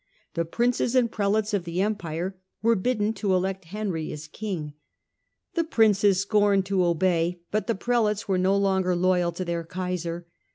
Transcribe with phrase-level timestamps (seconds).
[0.33, 4.73] The Princes and Prelates of the Empire were bidden to elect Henry as King.
[5.53, 10.25] The Princes scorned to obey, but the Prelates were no longer loyal to their Kaiser.